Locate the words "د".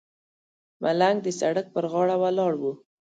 1.23-1.27